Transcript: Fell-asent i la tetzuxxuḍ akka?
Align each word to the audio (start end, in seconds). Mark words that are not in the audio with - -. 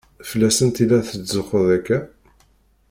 Fell-asent 0.29 0.81
i 0.83 0.85
la 0.89 0.99
tetzuxxuḍ 1.07 1.67
akka? 1.77 1.99